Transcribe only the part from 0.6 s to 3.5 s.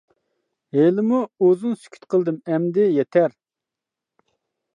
ھېلىمۇ ئۇزۇن سۈكۈت قىلدىم ،ئەمدى يېتەر.